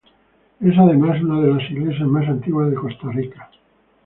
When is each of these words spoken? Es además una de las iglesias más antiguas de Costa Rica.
Es 0.59 0.75
además 0.79 1.21
una 1.21 1.39
de 1.41 1.53
las 1.53 1.69
iglesias 1.69 2.07
más 2.07 2.27
antiguas 2.27 2.71
de 2.71 2.75
Costa 2.75 3.07
Rica. 3.11 3.51